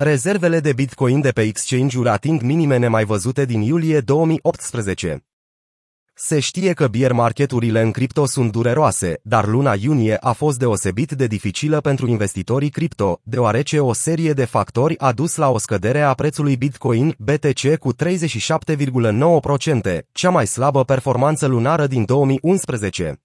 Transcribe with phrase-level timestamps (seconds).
[0.00, 5.24] Rezervele de Bitcoin de pe exchange-uri ating minime nemai văzute din iulie 2018.
[6.14, 11.12] Se știe că bear marketurile în cripto sunt dureroase, dar luna iunie a fost deosebit
[11.12, 16.00] de dificilă pentru investitorii cripto, deoarece o serie de factori a dus la o scădere
[16.00, 17.98] a prețului Bitcoin BTC cu 37,9%,
[20.12, 23.20] cea mai slabă performanță lunară din 2011.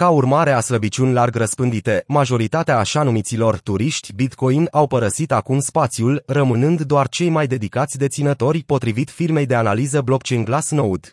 [0.00, 6.22] Ca urmare a slăbiciuni larg răspândite, majoritatea așa numiților turiști Bitcoin au părăsit acum spațiul,
[6.26, 11.08] rămânând doar cei mai dedicați deținători potrivit firmei de analiză blockchain Glassnode.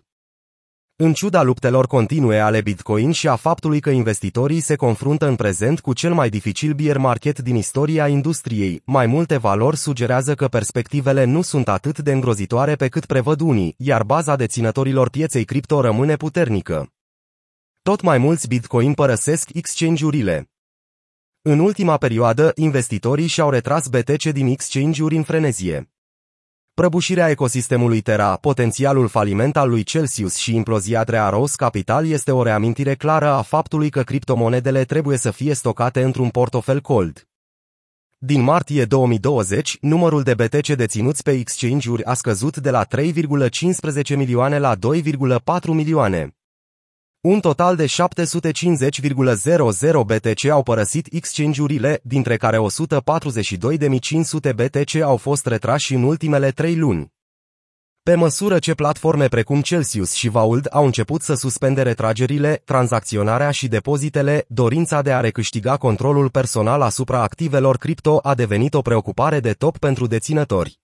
[0.95, 5.79] În ciuda luptelor continue ale Bitcoin și a faptului că investitorii se confruntă în prezent
[5.79, 11.23] cu cel mai dificil bear market din istoria industriei, mai multe valori sugerează că perspectivele
[11.23, 16.15] nu sunt atât de îngrozitoare pe cât prevăd unii, iar baza deținătorilor pieței cripto rămâne
[16.15, 16.91] puternică.
[17.87, 20.49] Tot mai mulți Bitcoin părăsesc exchange-urile.
[21.41, 25.91] În ultima perioadă, investitorii și-au retras BTC din exchange-uri în frenezie.
[26.73, 32.95] Prăbușirea ecosistemului Terra, potențialul faliment al lui Celsius și implozia Rose Capital este o reamintire
[32.95, 37.27] clară a faptului că criptomonedele trebuie să fie stocate într-un portofel cold.
[38.17, 44.59] Din martie 2020, numărul de BTC deținuți pe exchange-uri a scăzut de la 3,15 milioane
[44.59, 46.36] la 2,4 milioane.
[47.27, 47.93] Un total de 750,00
[50.05, 57.13] BTC au părăsit exchange-urile, dintre care 142.500 BTC au fost retrași în ultimele trei luni.
[58.03, 63.67] Pe măsură ce platforme precum Celsius și Vault au început să suspende retragerile, tranzacționarea și
[63.67, 69.51] depozitele, dorința de a recâștiga controlul personal asupra activelor cripto a devenit o preocupare de
[69.51, 70.79] top pentru deținători.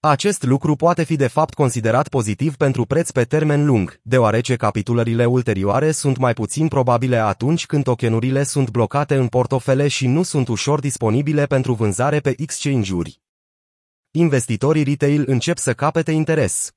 [0.00, 5.24] Acest lucru poate fi de fapt considerat pozitiv pentru preț pe termen lung, deoarece capitulările
[5.24, 10.48] ulterioare sunt mai puțin probabile atunci când tokenurile sunt blocate în portofele și nu sunt
[10.48, 13.20] ușor disponibile pentru vânzare pe exchange-uri.
[14.10, 16.70] Investitorii retail încep să capete interes.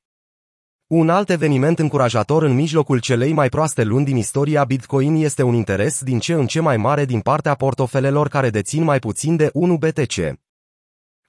[0.87, 5.53] Un alt eveniment încurajator în mijlocul celei mai proaste luni din istoria Bitcoin este un
[5.53, 9.49] interes din ce în ce mai mare din partea portofelelor care dețin mai puțin de
[9.53, 10.39] 1 BTC.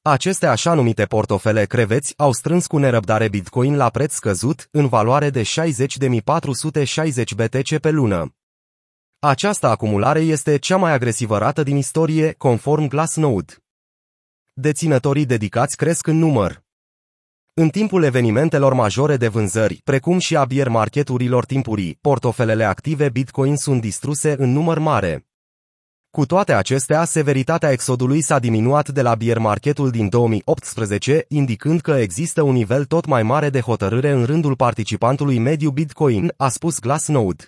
[0.02, 5.30] Aceste așa numite portofele creveți au strâns cu nerăbdare Bitcoin la preț scăzut, în valoare
[5.30, 5.46] de 60.460
[7.36, 8.34] BTC pe lună.
[9.18, 13.52] Această acumulare este cea mai agresivă rată din istorie, conform Glassnode.
[14.52, 16.62] Deținătorii dedicați cresc în număr.
[17.54, 23.56] În timpul evenimentelor majore de vânzări, precum și a bear marketurilor timpurii, portofelele active Bitcoin
[23.56, 25.29] sunt distruse în număr mare.
[26.10, 31.90] Cu toate acestea, severitatea exodului s-a diminuat de la bear marketul din 2018, indicând că
[31.90, 36.78] există un nivel tot mai mare de hotărâre în rândul participantului mediu Bitcoin, a spus
[36.78, 37.44] Glassnode.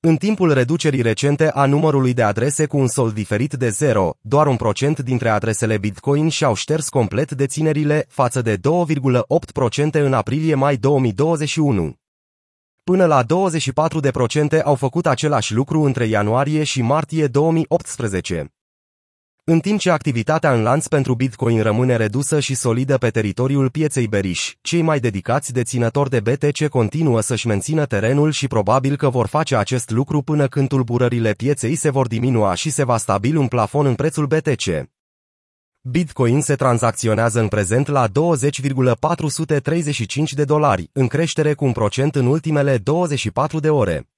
[0.00, 4.46] În timpul reducerii recente a numărului de adrese cu un sold diferit de zero, doar
[4.46, 11.96] un procent dintre adresele Bitcoin și-au șters complet deținerile, față de 2,8% în aprilie-mai 2021.
[12.90, 18.54] Până la 24% au făcut același lucru între ianuarie și martie 2018.
[19.44, 24.06] În timp ce activitatea în lanț pentru Bitcoin rămâne redusă și solidă pe teritoriul pieței
[24.06, 29.26] beriș, cei mai dedicați deținători de BTC continuă să-și mențină terenul și probabil că vor
[29.26, 33.46] face acest lucru până când tulburările pieței se vor diminua și se va stabili un
[33.46, 34.95] plafon în prețul BTC.
[35.88, 42.26] Bitcoin se tranzacționează în prezent la 20,435 de dolari, în creștere cu un procent în
[42.26, 44.08] ultimele 24 de ore.